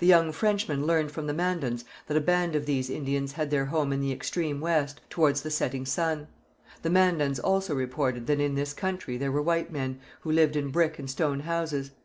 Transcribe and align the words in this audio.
The 0.00 0.08
young 0.08 0.32
Frenchmen 0.32 0.88
learned 0.88 1.12
from 1.12 1.28
the 1.28 1.32
Mandans 1.32 1.84
that 2.08 2.16
a 2.16 2.20
band 2.20 2.56
of 2.56 2.66
these 2.66 2.90
Indians 2.90 3.34
had 3.34 3.52
their 3.52 3.66
home 3.66 3.92
in 3.92 4.00
the 4.00 4.10
extreme 4.10 4.60
West, 4.60 5.00
towards 5.08 5.42
the 5.42 5.52
setting 5.52 5.86
sun. 5.86 6.26
The 6.82 6.90
Mandans 6.90 7.38
also 7.38 7.72
reported 7.72 8.26
that 8.26 8.40
in 8.40 8.56
this 8.56 8.72
country 8.74 9.16
there 9.16 9.30
were 9.30 9.40
white 9.40 9.70
men, 9.70 10.00
who 10.22 10.32
lived 10.32 10.56
in 10.56 10.70
brick 10.72 10.98
and 10.98 11.08
stone 11.08 11.38
houses. 11.38 11.92